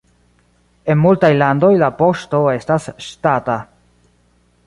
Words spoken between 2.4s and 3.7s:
estas ŝtata.